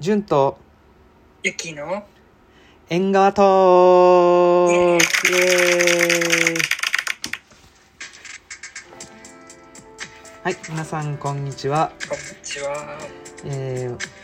[0.00, 0.56] 純と。
[1.42, 2.04] ゆきの。
[2.88, 6.58] 縁側トークイエーイ。
[10.42, 12.98] はい皆さんこんにちは、こんにちは。
[13.44, 14.20] えー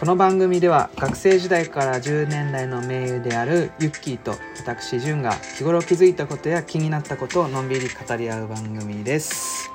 [0.00, 9.70] この番組では学生時代から10年来の盟友であるユッキーと私純が日頃気づいたことや気になったことをのんびり語り合う番組です。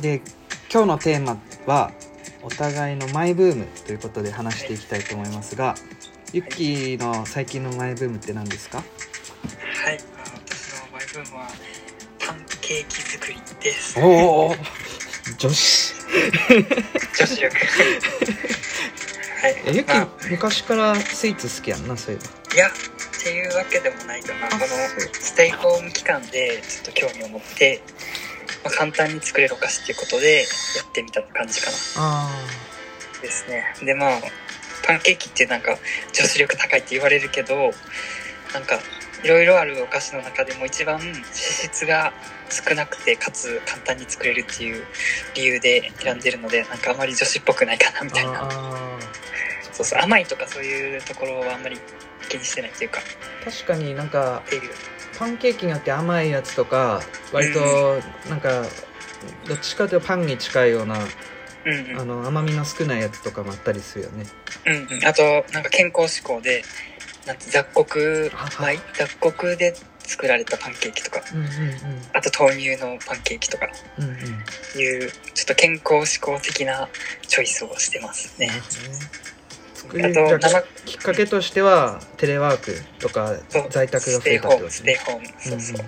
[0.00, 0.22] で
[0.72, 1.36] 今日のテーマ
[1.66, 1.92] は
[2.42, 5.74] お互いのマイブームということで話していきたいと思いますが
[6.32, 8.78] ユッキーの最近のマイブームって何ですか？
[8.78, 8.84] は
[9.90, 11.48] い、あ私のマイブームは
[12.18, 13.98] パンケーキ作りです。
[14.00, 14.54] おお
[15.38, 15.94] 女子
[17.18, 17.56] 女子力。
[19.42, 19.62] はい。
[19.66, 22.18] えユッキま昔からスイーツ好きやんなそうい
[22.52, 22.72] えいや、っ
[23.22, 24.48] ていうわけでもないかな。
[24.50, 24.68] このそう
[25.12, 27.80] ステイホーム期間でちょっと興味を持って、
[28.64, 30.44] まあ、簡単に作れるお菓子っていうことでや
[30.82, 32.28] ってみたって感じかな。
[33.22, 33.64] ですね。
[33.82, 34.20] で、まあ、
[34.86, 35.78] パンケーキってなんか
[36.12, 37.72] 女子力高いって言われるけど、
[38.52, 38.80] なんか、
[39.22, 42.12] いろいろあるお菓子の中でも一番脂質が
[42.48, 44.84] 少なくて、かつ簡単に作れるっていう
[45.34, 48.48] 理由で選んでるので、なんかあまり女子っぽくないかなみーたいな。
[48.50, 48.98] あ
[49.72, 51.78] そうそう、甘いとかそういうところはあんまり
[52.28, 54.42] 気にしてないっていうか、ー確かになんか。
[55.20, 57.00] パンケーキによって甘いやつとか
[57.32, 57.60] 割と
[58.28, 58.64] なんか
[59.46, 60.98] どっちかというとパンに近いような
[61.64, 62.00] うんうん。
[62.00, 64.24] あの甘みの少ないやつとかもあったりするよね。
[64.66, 65.04] うんうん。
[65.06, 66.62] あと、なんか健康志向で、
[67.26, 68.78] なんて雑穀米？
[68.94, 71.46] 雑穀で作られたパンケーキとか、うんうん
[72.14, 74.10] あと豆乳のパンケーキとか、うんうん。
[74.10, 76.88] うんいうちょっと健康志向的な
[77.26, 78.46] チョイスをしてますね。
[78.46, 78.52] ね
[79.80, 83.34] 作じゃきっかけとしてはテレワークとか
[83.70, 84.70] 在宅が増ステイえたってことね。
[84.84, 85.86] テイホームそうそう。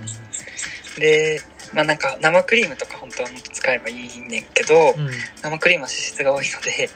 [0.98, 1.40] んで
[1.72, 5.06] まあなんか生クリームとか本当はもっと使えばいいねんけど、うん。
[5.06, 5.12] うん
[5.42, 6.90] 生クリームは脂質が多いので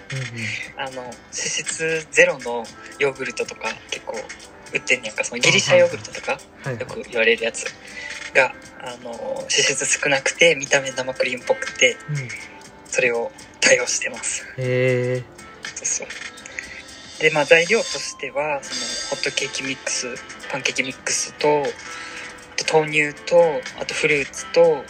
[0.76, 2.64] あの脂質ゼロの
[2.98, 4.14] ヨーグルトとか結構
[4.72, 5.24] 売ってんねやんか。
[5.24, 6.32] そのギリシャヨーグルトとか
[6.70, 7.64] よく言われるやつ
[8.34, 9.10] があの
[9.40, 12.16] 脂質少なくて見た目生クリームっぽくてうん。
[12.18, 12.28] へ
[12.88, 14.44] それを対応してます。
[14.58, 15.22] え
[15.74, 16.08] そうそう。
[17.20, 20.14] で、まあ材料としては、そのホットケーキミックス、
[20.50, 24.84] パンケーキミックスと、あと豆乳と、あとフルーツと、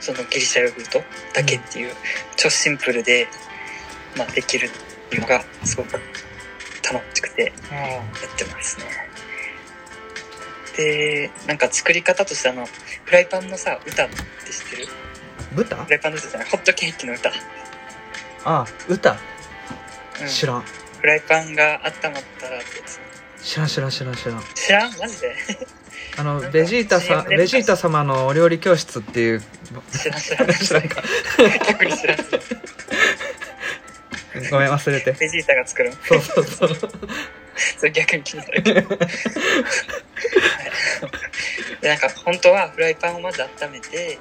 [0.00, 1.02] そのギリシャヨーグルト
[1.34, 1.94] だけっていう、
[2.36, 3.28] 超シンプルで、
[4.16, 4.70] まあできる
[5.12, 6.00] のがすごく楽
[7.14, 7.92] しくてや
[8.32, 8.84] ってますね。
[10.76, 14.14] で、なんか作り方としてあの、フライパンのさ、歌って
[14.52, 14.88] 知ってる？
[15.54, 15.76] 豚？
[15.76, 17.32] フライパンの歌じゃない、ホットケーキの歌。
[18.44, 19.16] あ歌？
[20.20, 20.64] うん、知らん
[21.00, 22.66] フライパンが温まったらって。
[23.42, 24.42] 知らん知らん知らん知らん。
[24.54, 25.34] 知らんマジで。
[26.18, 29.42] あのベジータさでベジータ様のお料理教室っていう。
[29.92, 30.48] 知らん知らん。
[30.52, 31.02] 知らんか。
[31.68, 32.18] 逆に知らん。
[34.50, 35.12] ごめん忘れて。
[35.12, 35.90] ベジータが作る。
[35.90, 36.90] のそうそうそう。
[37.78, 38.82] それ逆に気になるけ。
[38.82, 38.98] どはい。
[41.80, 44.18] でなんか本当はフライパンをまず温めて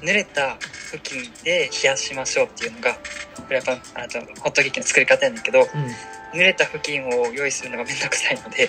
[0.00, 0.56] 濡れた
[0.90, 2.96] 布巾で冷やしましょうっていうのが
[3.44, 5.84] フライパンあとホットケーキの作り方やねんだけどうん。
[5.84, 5.90] うん
[6.34, 8.66] 濡れた布巾を用意するのがめんどくさいので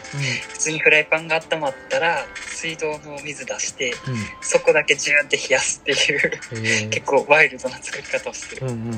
[0.49, 3.95] 普通にフライパンが温まったら水道の水出して
[4.41, 8.91] そこだけジューンって冷やすっていう結構ワイルドな作り方をしてるうんうん。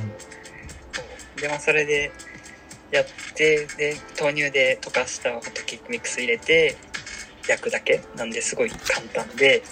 [1.37, 2.11] でまあそれで
[2.91, 3.05] やっ
[3.35, 6.75] てで豆乳で溶かしたホットケーキミックス入れて
[7.47, 9.63] 焼くだけなんですごい簡単で。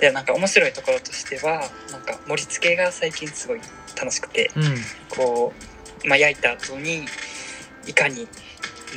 [0.00, 3.60] でなんか面白いところとしてはなんか盛り付けが最近すごい
[3.98, 4.50] 楽しくて。
[4.56, 4.76] うん。
[5.08, 5.52] こ
[6.04, 7.06] う、まあ、焼いた後に
[7.86, 8.28] いかに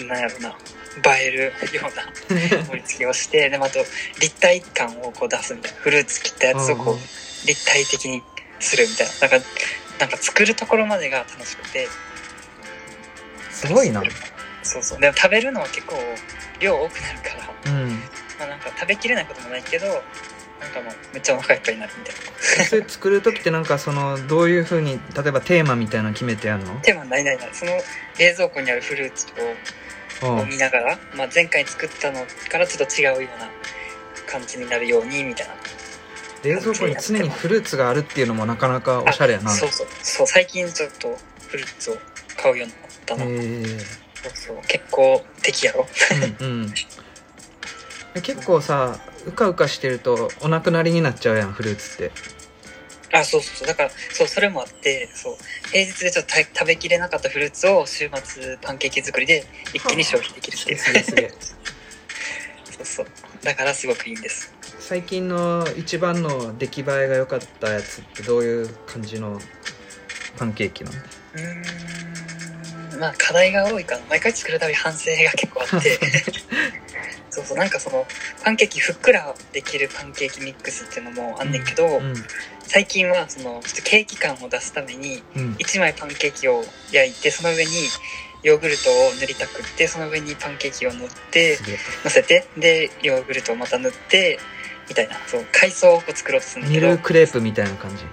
[0.07, 0.49] なんやろな
[1.19, 2.11] 映えるような
[2.65, 3.79] 盛り付けをしてでまああと
[4.19, 5.77] 立体感をこう出すみたいな。
[5.79, 8.23] フルーツ切ったやつをこう立体的に
[8.59, 9.13] するみたいな。
[9.29, 9.47] なんか
[9.99, 11.87] なんか作るところまでが楽しくて。
[13.51, 14.01] すごいな。
[14.63, 14.99] そうそう。
[14.99, 15.95] でも食べるのは結構
[16.59, 17.89] 量多くなるからうん。
[18.39, 22.15] まあなんか食べきれないこともないけどなんかもうめっちゃお腹いっぱいになるみたい
[22.59, 22.65] な。
[22.65, 26.79] それ作る時ってなんかそのどういうふうに例えばテーマみたいなの決めてやるの？
[26.81, 27.49] でもないないない。
[27.53, 27.71] その
[28.17, 29.27] 冷蔵庫にあるフルーツ
[30.25, 33.49] を見ながら、まあ、前回作ったのからちょっと違うような
[34.29, 35.53] 感じになるようにみたいな。
[36.43, 39.51] 冷蔵庫に常にフルーツがあるっていうのもなかなかおしゃれやな。
[39.51, 39.87] あそうそう。
[40.01, 41.17] そう最近ちょっと
[41.47, 41.97] フルーツを
[42.37, 45.87] 買うようになったな、へえそうそう結構敵やろ。
[46.39, 46.65] うんうん。
[46.67, 46.69] え
[48.15, 52.11] 結構さうかうかしてるとお亡くなりになっちゃうやんフルーツって。
[53.11, 53.67] あそうそうそう。
[53.67, 55.35] だからそうそれもあってそう。
[55.71, 61.31] 平日でちょっとた食べきれなかったフルーツを週末パンケーキ作りで一気に消費できるっていう。
[62.77, 63.07] そうそう。
[63.43, 64.53] だからすごくいいんです。
[64.79, 69.39] 最近の一番の出来栄えが良かったやつってどういう感じの
[70.37, 72.99] パンケーキなのうーん。
[72.99, 75.99] まあ課題が多いから毎回作るたび反省が結構あって
[77.39, 77.57] そうそう。
[77.57, 78.05] なんかその
[78.43, 82.13] パンケーキふっくらできるパンケーキミックスっていうのもあんねんけど、うん。
[82.63, 85.53] 最近はそのちょっとケーキ感を出すためにうん。
[85.53, 87.71] 1枚パンケーキを焼いてその上に
[88.43, 91.77] ヨーグルトを塗りたくってその上にパンケーキを塗ってすげえ。
[92.03, 94.39] 乗せてでヨーグルトをまた塗って
[94.87, 96.97] みたいなそう海藻を作ろうとするんだけど。
[96.97, 98.03] クレープみたいな感じ？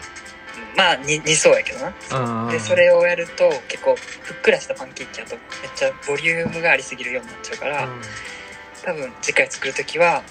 [0.77, 2.53] まあに似そうやけどな。
[2.53, 5.41] でそれをやると結構ふっくらしたパンケーキだとめっ
[5.75, 7.89] ちゃボリュームがありすぎるようになっちゃうから
[8.87, 10.23] 多分次回作る時は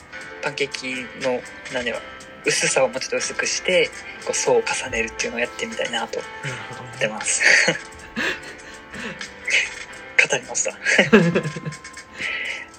[0.41, 1.41] パンケーキの
[1.73, 2.01] 何だろう
[2.47, 3.89] 薄さをもうちょっと薄くして
[4.25, 6.27] こう層を重ねるっていうのをやってみたいなと思
[6.95, 7.43] ってます。
[10.29, 10.71] 語りました。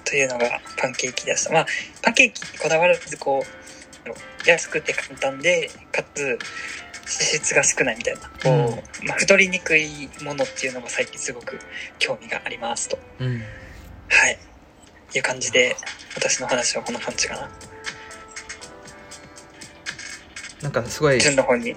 [0.03, 1.51] というのがパンケーキでした。
[1.51, 1.67] まあ
[2.01, 6.39] パンケーキにこだわらずこう安くて簡単でかつ脂
[7.05, 11.59] 質が少ないみたいなこう、まあ、太りにくいものっていうのが最近すごく
[11.99, 12.97] 興味がありますと。
[13.19, 13.43] うん。
[14.09, 14.39] はい
[15.15, 15.75] いう感じで
[16.15, 17.49] 私の話はこんな感じかな。
[20.61, 21.19] なんかすごい。
[21.21, 21.75] 順の方に。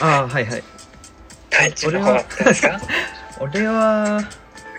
[0.00, 0.62] ああはいはい。
[1.52, 2.80] はい順の方はどうですか？
[3.40, 4.20] 俺は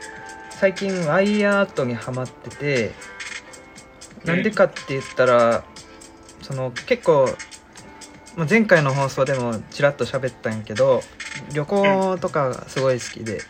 [0.59, 2.91] 最近ワイヤーアートにハマってて
[4.25, 5.63] なんでかって言ったら
[6.41, 7.33] その結構
[8.35, 11.03] まあ前回の放送でもちらっと喋ったんやけど
[11.53, 13.41] 旅行とかがすごい好きで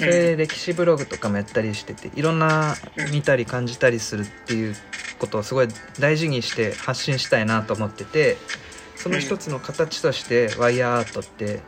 [0.00, 2.74] それで歴史ブログとかもやったりしてていろんな
[3.12, 4.74] 見たり感じたりするっていう
[5.18, 5.68] ことをすごい
[5.98, 8.38] 大事にして発信したいなと思ってて
[8.96, 11.60] その一つの形としてワイヤーアートって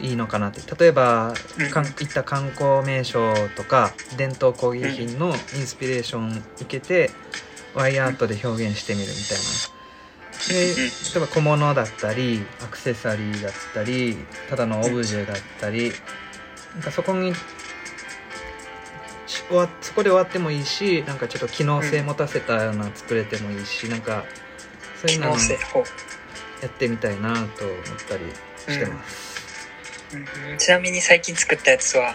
[0.00, 0.60] いいのかなって。
[0.78, 7.10] 例えば行った観光名所とか伝統工芸品のインスピレーション受けて
[7.74, 9.76] ワイヤーアートで表現してみるみたいな。
[10.48, 14.16] で例えば小物だったりアクセサリーだったり
[14.48, 15.92] ただのオブジェだったり
[16.76, 17.34] なんかそこに
[19.26, 24.24] し終わそこで終わってもいいしなんかちょっと機能性持たせたような作れてもいいしなんか
[25.00, 25.36] そういう機のを
[26.62, 27.46] やってみたいなと思っ
[28.08, 28.24] たり
[28.68, 29.36] してます。
[30.50, 30.58] うん。
[30.58, 32.14] ちなみに最近作ったやつは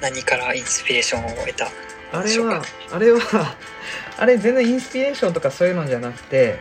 [0.00, 1.68] 何からインスピレーションを得た？
[2.12, 2.62] あれは
[2.92, 3.20] あれは
[4.18, 6.58] あれ全然インスピレーションとかそういうのじゃなくて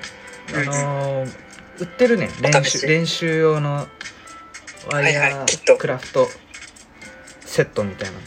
[0.53, 1.31] あのー
[1.77, 2.30] 売ってるね。
[2.42, 3.88] 練習練習用の
[4.92, 6.30] ワイはいヤークラフト
[7.56, 8.19] セットみたいな。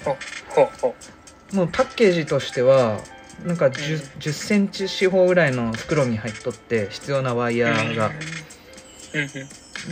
[1.52, 2.98] もうパッケージとしては
[3.44, 4.00] なんか 10, うん。
[4.20, 8.10] 10センチ四方ぐらいの袋に入っとって必要なワイヤーが、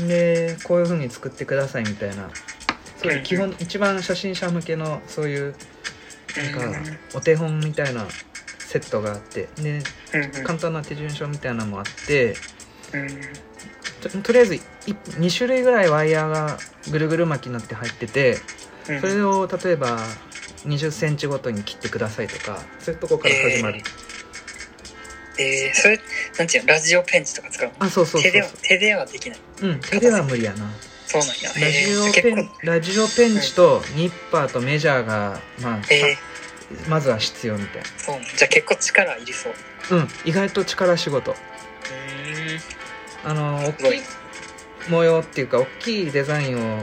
[0.09, 2.31] でこういう風に作ってくださいみたいな。
[3.03, 5.55] そういううん基本一番初心者向けのそういう
[6.35, 6.99] なんかうん。
[7.15, 8.06] お手本みたいな
[8.59, 9.50] セットがあって。
[9.56, 9.83] で
[10.44, 12.37] 簡単な手順書みたいなのもあって。
[12.94, 13.09] うん。
[14.00, 14.55] ととりあえず
[14.85, 16.59] 2種類ぐらいワイヤーが
[16.91, 18.38] ぐるぐる巻きになって入ってて
[18.88, 19.00] うん。
[19.00, 19.99] それを例えば
[20.67, 23.83] 2 0センチごとに切ってくださいとかそういうとこから始まる、
[25.38, 26.00] えー、それ
[26.38, 27.75] なんていうのラジオペンチとか使うの？
[27.79, 28.31] あそうそうそう。
[28.31, 29.38] 手では手ではできない。
[29.62, 30.71] うん手では無理やな。
[31.06, 31.50] そうなんや。
[31.50, 36.17] ラジえーオペンラジオペンチとニッパーとメジャーが、まあえ
[36.88, 39.53] まずは必要みたいー、そうじゃあ結構力いりそう。
[39.97, 41.35] なうん意外と力仕事。
[43.25, 44.00] あの大きい
[44.88, 46.83] 模様っていうか大きいデザインを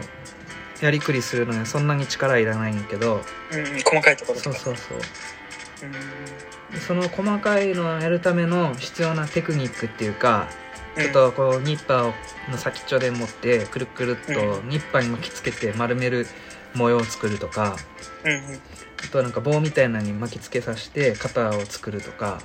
[0.82, 3.22] やりくりするのにはそんなに力いらないんやけど
[3.52, 4.98] うんうん細かいところそうそうそう。
[4.98, 10.48] うその細かいのをやるための必要なテクニックっていうか
[10.96, 11.04] うん。
[11.04, 14.34] ちょっとこうニッパーの先っちょで持ってくるくるっと
[14.64, 16.26] ニッパーに巻きつけて丸める
[16.74, 17.78] 模様を作るとか
[18.24, 18.62] うんうん。
[19.04, 22.42] あとはなんか棒みたいなのに巻きつけさせて型を作るとか。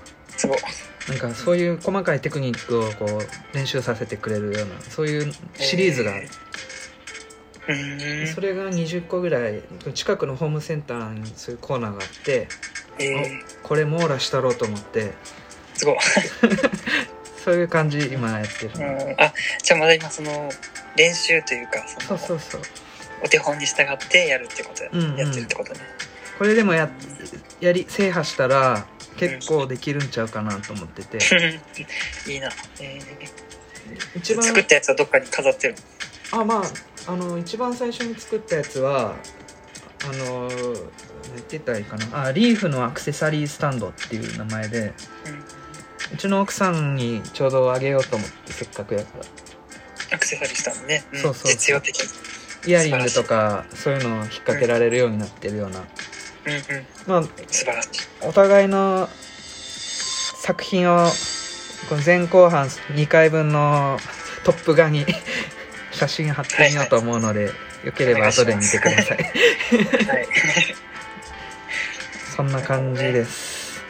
[1.09, 6.12] なんかそういう細かいテクニックをこう練習させてくれるようなそういうシリーズが
[8.35, 9.63] それが20個ぐらい
[9.95, 12.49] 近くのホームセンターにそういうコーナーがあって
[12.99, 15.13] えー、これ網羅したろうと思って。
[15.75, 15.97] すごい。
[17.45, 19.15] そういう感じ今やってる、うん。
[19.19, 19.33] あ
[19.63, 20.51] じゃあまだ今その
[20.97, 22.63] 練習というかそうそうそう。
[23.25, 25.17] お手本に従ってやるってことや,、うんうん。
[25.17, 25.81] やってるってことね。
[26.39, 26.91] これでもや
[27.61, 31.19] やり制覇したら結構できるんちゃうかなと思ってて。
[32.27, 35.77] いいな、えー、一番作ったやつはどっかに飾ってる
[36.33, 36.63] あまあ
[37.13, 39.17] あの一番最初に作ったやつは
[40.05, 40.59] あの何
[41.35, 42.25] 言ってたらいいかな。
[42.25, 44.93] あリーフのアクセサリースタンドっていう名前でうん。
[46.15, 50.17] うちの奥さんにちょうどあげようと思ってせっかくやから。
[50.17, 51.17] アクセサリーしたのね、ん。
[51.19, 51.99] そうそう実用的
[52.67, 56.87] イヤリングとかそういうのを引っ掛けられるようになってるような、うんうん。
[57.07, 57.89] まあ素晴らしい。
[58.23, 59.09] お互いの
[60.43, 61.09] 作品を
[61.89, 63.99] この前後半2回分の
[64.45, 65.05] トップ画に
[65.99, 67.50] 写真貼ってみようと思うので、よ
[67.85, 69.19] よければ後で見てください。
[69.19, 69.26] はい。
[72.37, 73.83] そんな感じです。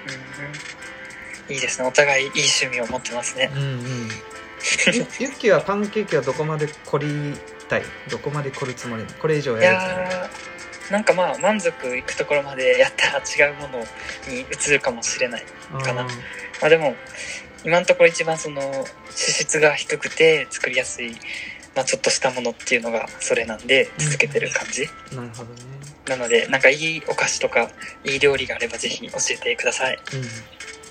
[1.49, 1.89] うんいいですね。
[1.89, 3.51] お互いいい趣味を持ってますね。
[3.55, 3.59] う。
[3.59, 4.09] んうん。
[4.93, 7.07] ゆゆっきーはパンケーキはどこまで凝り
[7.69, 7.83] たい？
[8.11, 15.45] どこまで凝るつもりこれ以上いやるつもりなんかまあ満足いくところまでやったら違うものに移るかもしれない。
[15.83, 16.03] かな。
[16.03, 16.09] あー。
[16.61, 16.97] まあでも、
[17.65, 21.15] 今のところ一番その脂質が低くて作りやすい、
[21.79, 24.89] まあちょっとしたものっていうのがそれなんで続けてる感じ。
[25.15, 25.61] なるほどね
[26.09, 27.71] なので、なんかいいお菓子とか
[28.03, 29.99] いい料理があればぜひ教えてください。
[30.13, 30.23] うん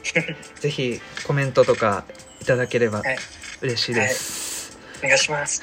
[0.62, 2.06] ぜひコメントとか
[2.40, 3.18] いただければはい
[3.62, 5.62] 嬉しいです、お願いします。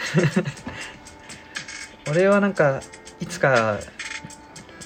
[2.06, 2.82] 俺はなんか
[3.18, 3.80] いつか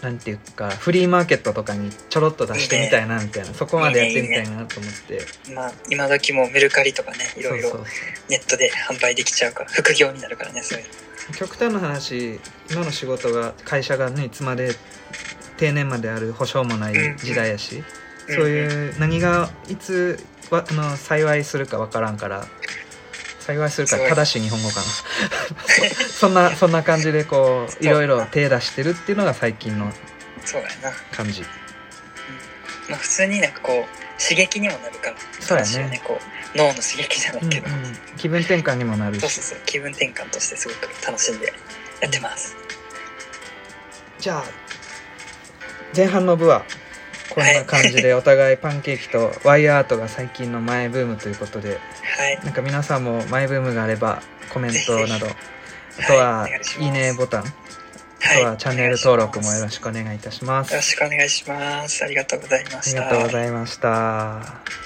[0.02, 5.21] なんていうかフリーマーケットとかにちょろっと出してみたいなみたいなそこまでやってみたいなと思って。
[5.52, 7.85] まあ今時もメルカリとかね、いろいろ
[8.28, 10.87] ネットで販売できちゃうから、副業になるからね、そういう
[11.37, 12.40] 極端な話
[12.71, 14.75] 今の仕事が会社がねいつまで
[15.57, 17.83] 定年まである保証もない時代やし、
[18.28, 20.19] そういう何がいつ
[20.50, 22.47] わあの幸いするかわからんから
[23.49, 24.83] 幸いするかすごい正しい日本語かな。
[26.12, 29.90] そんなそんな感じでこういろいろ手出してるっていうのが最近の。
[31.12, 31.43] 感じ。
[32.88, 35.17] まあ普通になんかこう、刺激にもなるから。
[35.40, 36.21] そうや楽しいよねこ
[36.55, 37.52] う、脳の刺激じゃなうんうん。
[37.52, 37.67] いけど。
[38.17, 39.21] 気分転換にもなるし。
[39.21, 41.52] そうそうそう、気分転換としてすごく楽しんで
[42.00, 42.57] やってます。
[44.19, 44.45] じゃあ
[45.97, 46.64] 前半の部は
[47.31, 51.78] こんな感じでお互いパンケーキとワイヤーアートが最近のマイブームということで
[52.18, 52.38] はい。
[52.44, 54.22] なんか皆さんもマイブームがあれば
[54.52, 55.34] コメントなどぜ
[56.00, 57.44] あとははいいいいねボタンあ
[58.20, 58.42] はい。
[58.42, 62.04] とはチャンネル登録もよろししくお願いいたしますよろしくお願いします。
[62.04, 63.02] ありがとうございまありした。
[63.02, 64.68] がとうございました